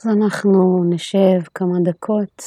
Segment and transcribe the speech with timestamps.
[0.00, 2.42] אז אנחנו נשב כמה דקות.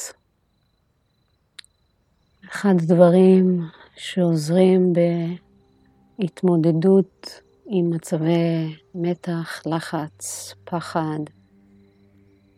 [2.44, 3.60] אחד הדברים
[3.96, 4.92] שעוזרים
[6.18, 11.18] בהתמודדות עם מצבי מתח, לחץ, פחד,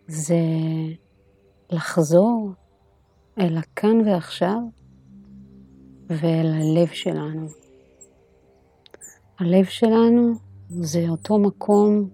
[0.07, 0.45] זה
[1.71, 2.53] לחזור
[3.39, 4.59] אל הכאן ועכשיו
[6.07, 7.47] ואל הלב שלנו.
[9.39, 10.33] הלב שלנו
[10.69, 12.09] זה אותו מקום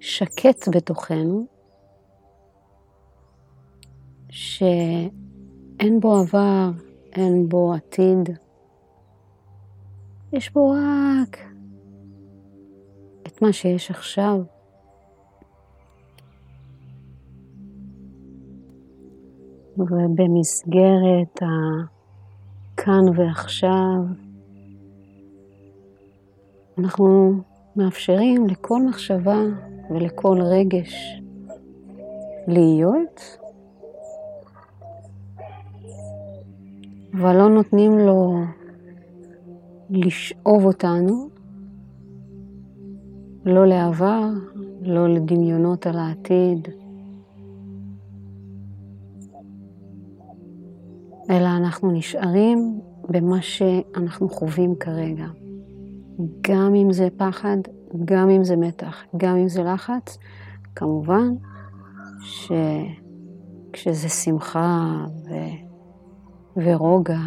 [0.00, 1.53] שקט בתוכנו,
[4.36, 6.70] שאין בו עבר,
[7.12, 8.28] אין בו עתיד,
[10.32, 11.38] יש בו רק
[13.26, 14.40] את מה שיש עכשיו.
[19.76, 21.42] ובמסגרת
[22.74, 24.00] הכאן ועכשיו,
[26.78, 27.32] אנחנו
[27.76, 29.40] מאפשרים לכל מחשבה
[29.90, 31.22] ולכל רגש
[32.48, 33.43] להיות,
[37.14, 38.40] אבל לא נותנים לו
[39.90, 41.28] לשאוב אותנו,
[43.44, 44.28] לא לעבר,
[44.80, 46.68] לא לדמיונות על העתיד,
[51.30, 55.26] אלא אנחנו נשארים במה שאנחנו חווים כרגע.
[56.40, 57.56] גם אם זה פחד,
[58.04, 60.18] גם אם זה מתח, גם אם זה לחץ,
[60.74, 61.34] כמובן
[62.20, 65.34] שכשזה שמחה ו...
[66.56, 67.20] ורוגע,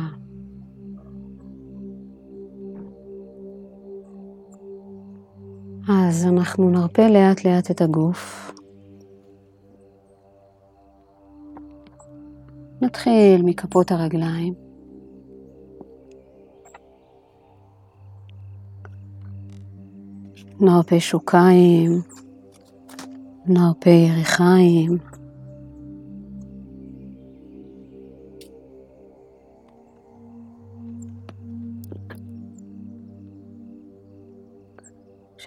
[5.89, 8.51] אז אנחנו נרפה לאט לאט את הגוף.
[12.81, 14.53] נתחיל מכפות הרגליים.
[20.59, 22.01] נרפה שוקיים,
[23.45, 24.97] נרפה יריחיים.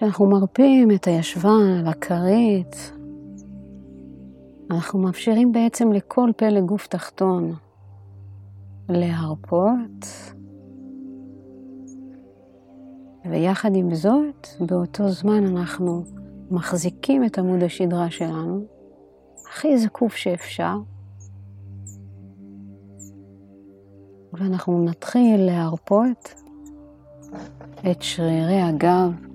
[0.01, 2.91] כשאנחנו מרפים את הישבן והכרית,
[4.71, 7.53] אנחנו מאפשרים בעצם לכל פלג גוף תחתון
[8.89, 10.05] להרפות,
[13.29, 16.03] ויחד עם זאת, באותו זמן אנחנו
[16.51, 18.65] מחזיקים את עמוד השדרה שלנו
[19.49, 20.77] הכי זקוף שאפשר,
[24.33, 26.33] ואנחנו נתחיל להרפות
[27.91, 29.30] את שרירי הגב.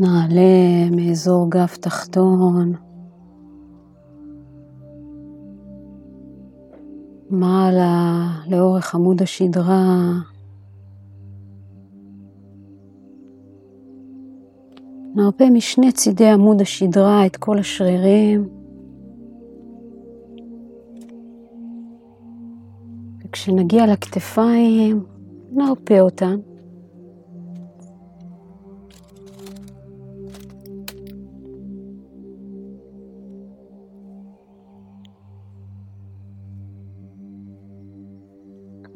[0.00, 2.72] נעלה מאזור גב תחתון,
[7.30, 10.12] מעלה לאורך עמוד השדרה,
[15.14, 18.48] נרפה משני צידי עמוד השדרה את כל השרירים.
[23.24, 25.04] וכשנגיע לכתפיים,
[25.52, 26.47] נרפה אותן.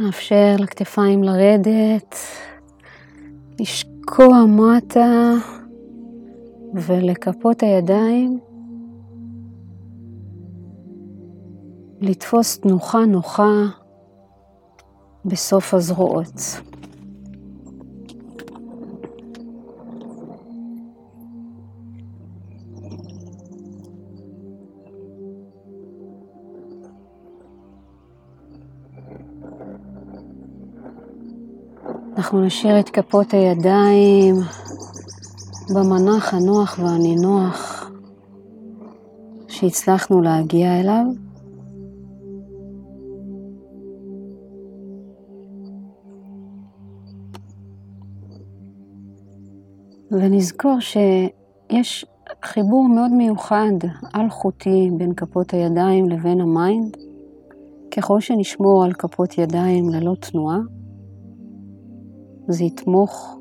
[0.03, 2.17] נאפשר לכתפיים לרדת,
[3.61, 5.33] לשקוע מטה
[6.75, 8.39] ולכפות הידיים
[12.01, 13.53] לתפוס תנוחה נוחה
[15.25, 16.62] בסוף הזרועות.
[32.32, 34.34] אנחנו נשאיר את כפות הידיים
[35.75, 37.91] במנח הנוח והנינוח
[39.48, 41.04] שהצלחנו להגיע אליו.
[50.11, 52.05] ונזכור שיש
[52.44, 53.73] חיבור מאוד מיוחד,
[54.17, 56.97] אלחוטי, בין כפות הידיים לבין ה mind.
[57.96, 60.58] ככל שנשמור על כפות ידיים ללא תנועה,
[62.52, 63.38] זה יתמוך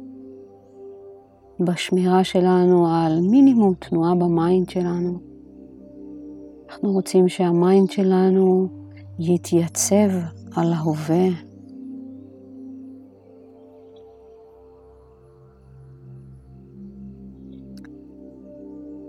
[1.60, 5.20] בשמירה שלנו על מינימום תנועה ב mind שלנו.
[6.70, 8.68] אנחנו רוצים שה mind שלנו
[9.20, 10.10] יתייצב
[10.56, 11.28] על ההווה.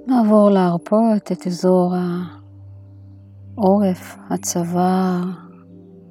[0.06, 1.94] נעבור להרפות את אזור
[3.56, 5.20] העורף, הצוואר,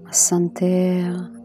[0.09, 1.40] הסנטר.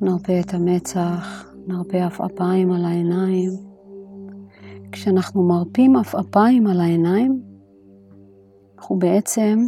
[0.00, 3.50] נרפה את המצח, נרפה עפעפיים על העיניים.
[4.92, 7.42] כשאנחנו מרפים עפעפיים על העיניים,
[8.78, 9.64] אנחנו בעצם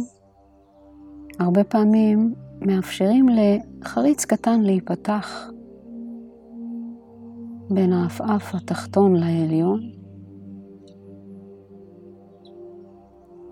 [1.39, 5.49] הרבה פעמים מאפשרים לחריץ קטן להיפתח
[7.69, 9.81] בין העפעף התחתון לעליון.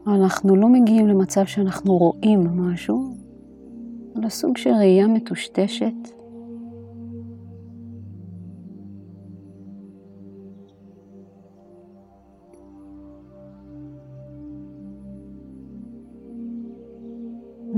[0.07, 3.18] אנחנו לא מגיעים למצב שאנחנו רואים משהו,
[4.18, 6.20] אלא סוג של ראייה מטושטשת.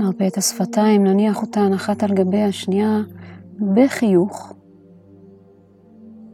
[0.04, 3.00] נרפה את השפתיים, נניח אותן אחת על גבי השנייה
[3.74, 4.52] בחיוך.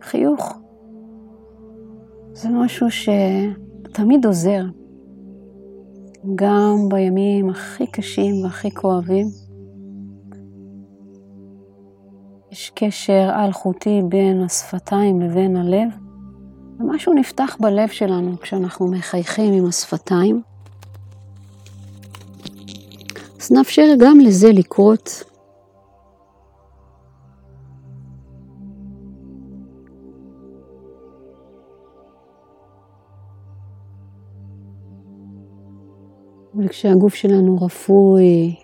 [0.02, 0.58] חיוך
[2.32, 4.64] זה משהו שתמיד עוזר,
[6.34, 9.26] גם בימים הכי קשים והכי כואבים.
[12.52, 15.88] יש קשר אלחוטי בין השפתיים לבין הלב,
[16.80, 20.49] ומשהו נפתח בלב שלנו כשאנחנו מחייכים עם השפתיים.
[23.40, 25.24] אז נאפשר גם לזה לקרות.
[36.54, 38.54] וכשהגוף שלנו רפוי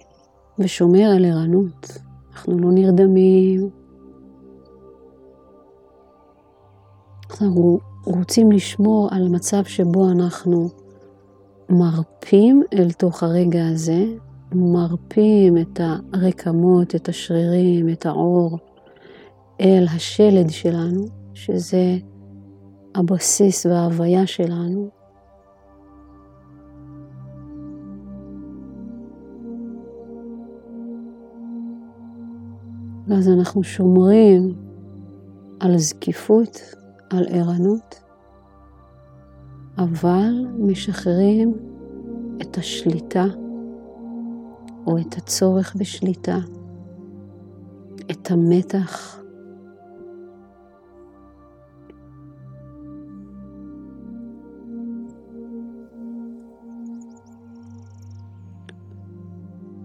[0.58, 1.98] ושומר על ערנות,
[2.32, 3.70] אנחנו לא נרדמים.
[7.30, 10.68] אנחנו רוצים לשמור על מצב שבו אנחנו
[11.70, 14.04] מרפים אל תוך הרגע הזה,
[14.54, 15.80] מרפים את
[16.12, 18.58] הרקמות, את השרירים, את העור,
[19.60, 21.96] אל השלד שלנו, שזה
[22.94, 24.90] הבסיס וההוויה שלנו.
[33.08, 34.54] ואז אנחנו שומרים
[35.60, 36.60] על זקיפות,
[37.10, 38.02] על ערנות,
[39.78, 41.54] אבל משחררים
[42.42, 43.24] את השליטה
[44.86, 46.38] או את הצורך בשליטה,
[48.10, 49.16] את המתח.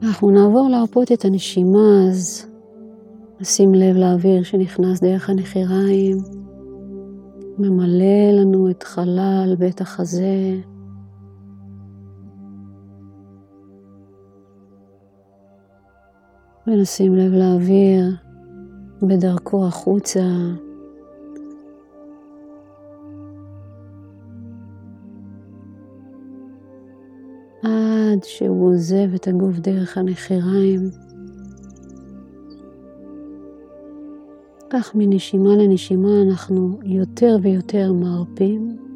[0.04, 2.48] אנחנו נעבור להרפות את הנשימה, אז
[3.40, 6.18] נשים לב לאוויר שנכנס דרך הנחיריים,
[7.58, 10.71] ממלא לנו את חלל בית החזה.
[16.72, 18.16] ונשים לב לאוויר
[19.02, 20.24] בדרכו החוצה.
[27.64, 30.90] עד שהוא עוזב את הגוף דרך הנחיריים.
[34.70, 38.91] כך מנשימה לנשימה אנחנו יותר ויותר מרפים.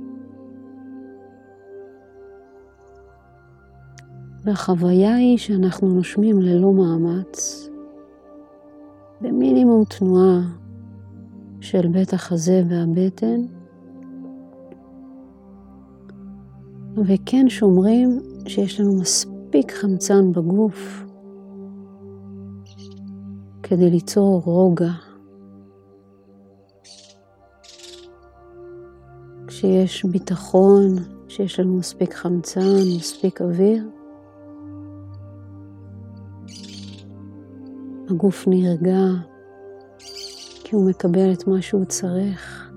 [4.46, 7.70] והחוויה היא שאנחנו נושמים ללא מאמץ,
[9.22, 10.42] במינימום תנועה
[11.62, 13.42] של בית החזה והבטן,
[17.06, 21.06] וכן שומרים שיש לנו מספיק חמצן בגוף
[23.64, 24.92] כדי ליצור רוגע.
[29.48, 30.96] כשיש ביטחון,
[31.28, 33.84] שיש לנו מספיק חמצן, מספיק אוויר,
[38.10, 39.00] הגוף נרגע
[40.64, 42.72] כי הוא מקבל את מה שהוא צריך.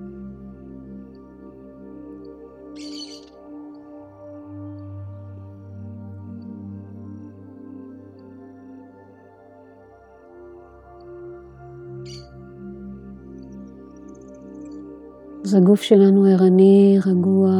[15.45, 17.51] אז הגוף שלנו ערני, רגוע,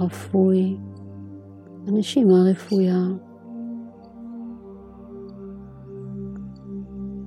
[0.00, 0.76] רפוי,
[1.86, 3.06] הנשימה רפויה.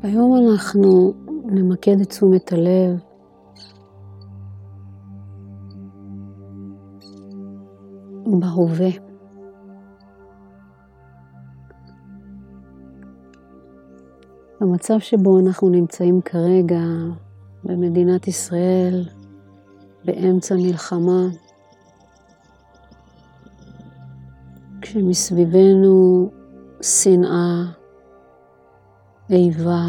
[0.03, 1.13] היום אנחנו
[1.45, 2.99] נמקד את תשומת הלב
[8.25, 8.89] בהווה.
[14.61, 16.81] במצב שבו אנחנו נמצאים כרגע
[17.63, 19.05] במדינת ישראל,
[20.05, 21.27] באמצע מלחמה,
[24.81, 26.29] כשמסביבנו
[26.81, 27.63] שנאה,
[29.29, 29.85] איבה,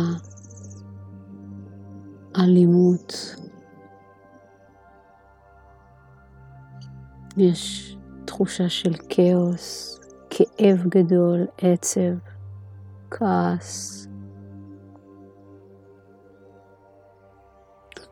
[2.37, 3.37] אלימות.
[7.37, 9.99] יש תחושה של כאוס,
[10.31, 12.15] כאב גדול, עצב,
[13.11, 14.09] כעס.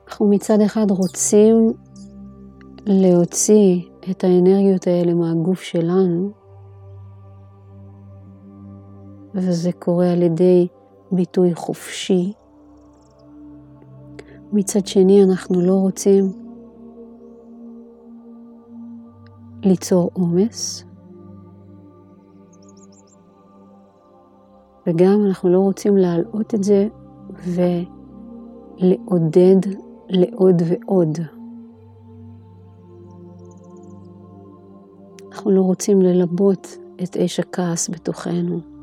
[0.09, 1.73] אנחנו מצד אחד רוצים
[2.87, 6.30] להוציא את האנרגיות האלה מהגוף שלנו,
[9.35, 10.68] וזה קורה על ידי
[11.12, 12.32] ביטוי חופשי.
[14.52, 16.32] מצד שני, אנחנו לא רוצים
[19.62, 20.84] ליצור עומס,
[24.86, 26.88] וגם אנחנו לא רוצים להלאות את זה
[28.80, 29.56] ולעודד
[30.08, 31.18] לעוד ועוד.
[35.32, 38.75] אנחנו לא רוצים ללבות את אש הכעס בתוכנו.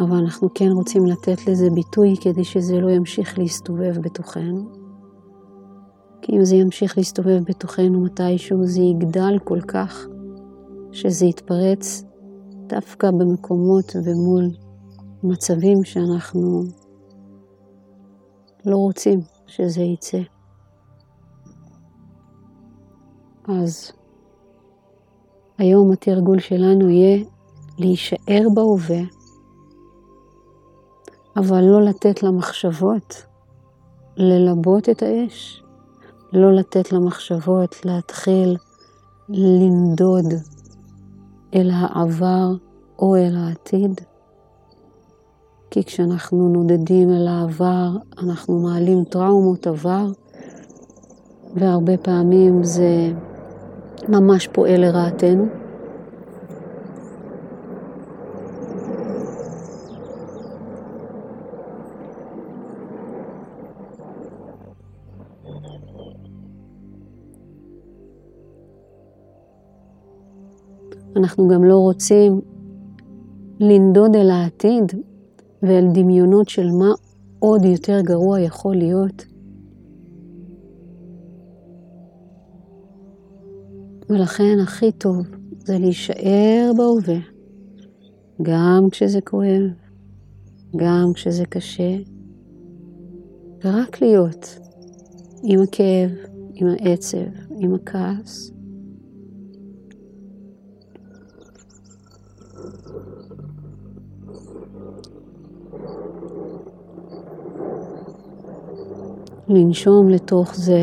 [0.00, 4.68] אבל אנחנו כן רוצים לתת לזה ביטוי כדי שזה לא ימשיך להסתובב בתוכנו.
[6.22, 10.06] כי אם זה ימשיך להסתובב בתוכנו מתישהו זה יגדל כל כך
[10.92, 12.04] שזה יתפרץ
[12.66, 14.44] דווקא במקומות ומול
[15.22, 16.62] מצבים שאנחנו
[18.66, 20.20] לא רוצים שזה יצא.
[23.48, 23.92] אז
[25.58, 27.24] היום התרגול שלנו יהיה
[27.78, 29.00] להישאר בהווה,
[31.40, 33.24] אבל לא לתת למחשבות
[34.16, 35.62] ללבות את האש,
[36.32, 38.56] לא לתת למחשבות להתחיל
[39.28, 40.24] לנדוד
[41.54, 42.52] אל העבר
[42.98, 44.00] או אל העתיד.
[45.70, 50.06] כי כשאנחנו נודדים אל העבר, אנחנו מעלים טראומות עבר,
[51.54, 53.12] והרבה פעמים זה
[54.08, 55.59] ממש פועל לרעתנו.
[71.20, 72.40] אנחנו גם לא רוצים
[73.60, 74.92] לנדוד אל העתיד
[75.62, 76.90] ואל דמיונות של מה
[77.38, 79.26] עוד יותר גרוע יכול להיות.
[84.08, 85.26] ולכן הכי טוב
[85.64, 87.18] זה להישאר בהווה,
[88.42, 89.70] גם כשזה כואב,
[90.76, 91.96] גם כשזה קשה,
[93.64, 94.58] ורק להיות
[95.42, 96.10] עם הכאב,
[96.54, 97.18] עם העצב,
[97.58, 98.59] עם הכעס.
[109.50, 110.80] לנשום לתוך זה.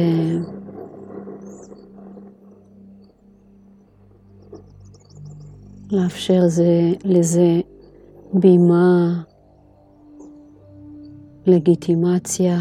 [5.91, 7.61] לאפשר זה, לזה
[8.33, 9.23] בימה,
[11.45, 12.59] לגיטימציה.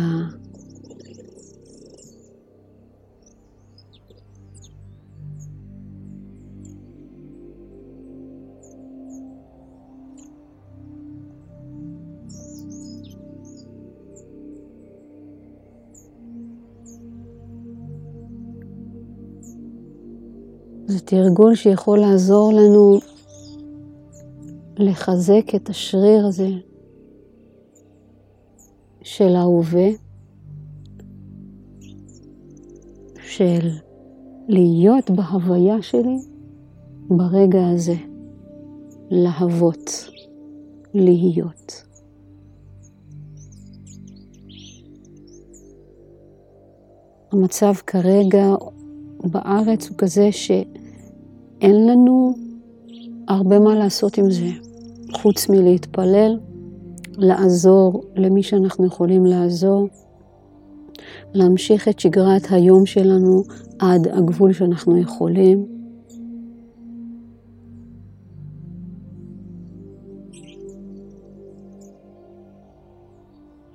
[20.86, 22.98] זה תרגול שיכול לעזור לנו
[24.76, 26.48] לחזק את השריר הזה
[29.02, 29.88] של ההווה,
[33.22, 33.68] של
[34.48, 36.16] להיות בהוויה שלי
[37.08, 37.96] ברגע הזה,
[39.10, 39.90] להוות,
[40.94, 41.82] להיות.
[47.32, 48.46] המצב כרגע
[49.24, 52.34] בארץ הוא כזה שאין לנו
[53.28, 54.48] הרבה מה לעשות עם זה,
[55.12, 56.38] חוץ מלהתפלל,
[57.18, 59.88] לעזור למי שאנחנו יכולים לעזור,
[61.34, 63.42] להמשיך את שגרת היום שלנו
[63.78, 65.66] עד הגבול שאנחנו יכולים.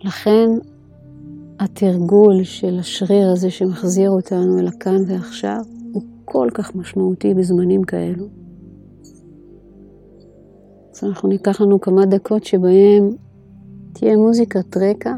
[0.03, 0.49] לכן
[1.61, 8.25] התרגול של השריר הזה שמחזיר אותנו אל הכאן ועכשיו הוא כל כך משמעותי בזמנים כאלו.
[10.93, 13.09] אז אנחנו ניקח לנו כמה דקות שבהם
[13.93, 15.13] תהיה מוזיקת רקע,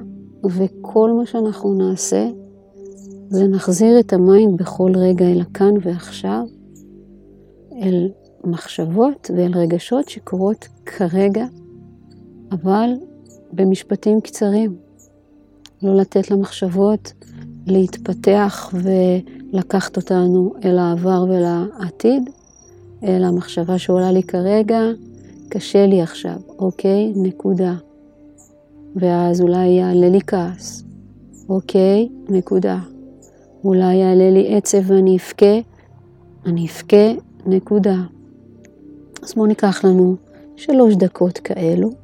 [0.45, 2.29] וכל מה שאנחנו נעשה
[3.29, 6.43] זה נחזיר את ה mind בכל רגע אל הכאן ועכשיו,
[7.81, 8.09] אל
[8.43, 11.45] מחשבות ואל רגשות שקורות כרגע,
[12.51, 12.89] אבל
[13.53, 14.92] במשפטים קצרים.
[15.83, 17.13] לא לתת למחשבות
[17.67, 22.29] להתפתח ולקחת אותנו אל העבר ולעתיד,
[23.03, 24.81] אלא המחשבה שעולה לי כרגע,
[25.49, 27.13] קשה לי עכשיו, אוקיי?
[27.15, 27.73] נקודה.
[28.95, 30.83] ואז אולי יעלה לי כעס,
[31.49, 32.09] אוקיי?
[32.29, 32.79] נקודה.
[33.63, 35.69] אולי יעלה לי עצב ואני אבכה,
[36.45, 37.95] אני אבכה, נקודה.
[39.23, 40.15] אז בואו ניקח לנו
[40.55, 42.02] שלוש דקות כאלו.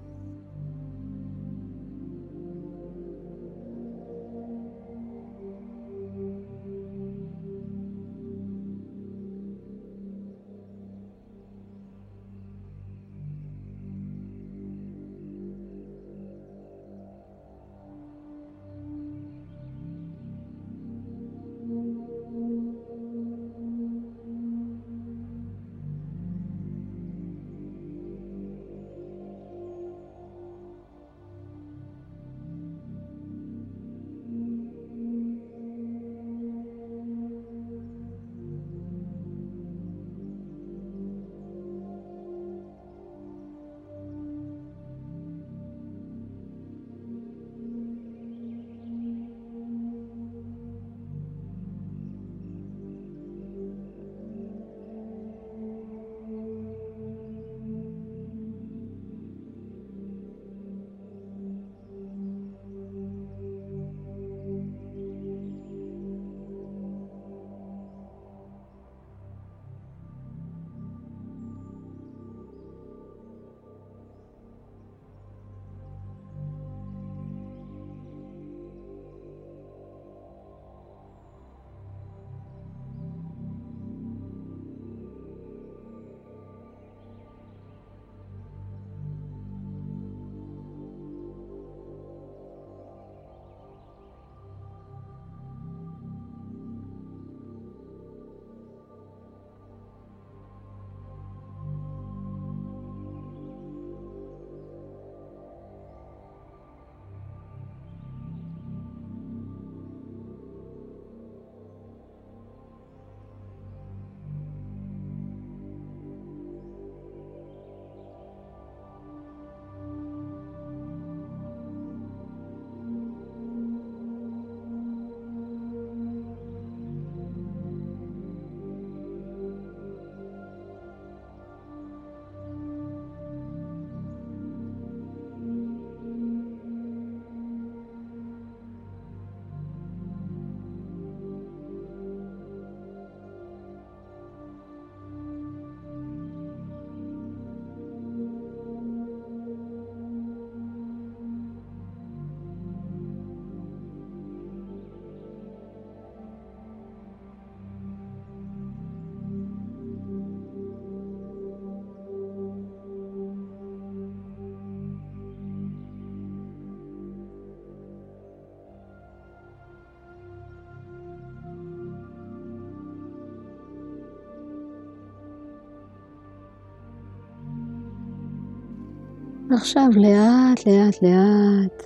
[179.52, 181.84] עכשיו לאט, לאט, לאט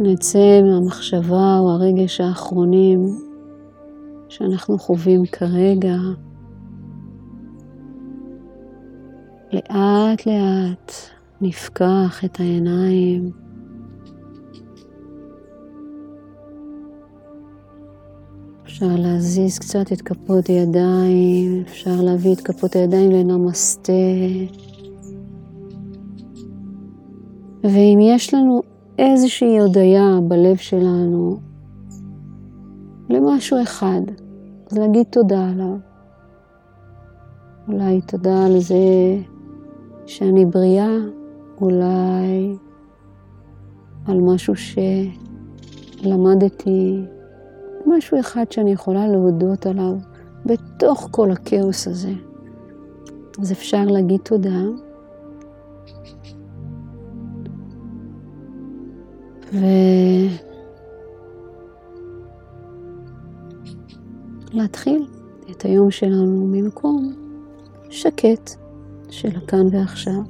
[0.00, 3.18] נצא מהמחשבה או הרגש האחרונים
[4.28, 5.96] שאנחנו חווים כרגע.
[9.52, 10.92] לאט לאט
[11.40, 13.30] נפקח את העיניים.
[18.64, 23.92] אפשר להזיז קצת את כפות הידיים, אפשר להביא את כפות הידיים לנמסטה.
[27.64, 28.62] ואם יש לנו
[28.98, 31.36] איזושהי הודיה בלב שלנו
[33.08, 34.00] למשהו אחד,
[34.70, 35.76] אז להגיד תודה עליו.
[37.68, 38.76] אולי תודה על זה
[40.06, 40.96] שאני בריאה,
[41.60, 42.56] אולי
[44.06, 44.54] על משהו
[46.00, 47.02] שלמדתי,
[47.86, 49.94] משהו אחד שאני יכולה להודות עליו
[50.46, 52.12] בתוך כל הכאוס הזה.
[53.40, 54.60] אז אפשר להגיד תודה.
[64.52, 65.06] ולהתחיל
[65.50, 67.14] את היום שלנו ממקום
[67.90, 68.50] שקט
[69.10, 70.20] של הכאן ועכשיו.